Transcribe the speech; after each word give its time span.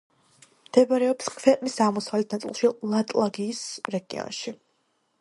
მდებარეობს 0.69 1.27
ქვეყნის 1.41 1.77
აღმოსავლეთ 1.87 2.35
ნაწილში, 2.37 2.75
ლატგალიის 2.95 3.65
რეგიონში. 3.99 4.61